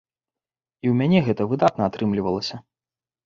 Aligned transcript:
І 0.85 0.89
ў 0.91 0.95
мяне 1.01 1.19
гэта 1.27 1.41
выдатна 1.51 1.83
атрымлівалася. 1.91 2.55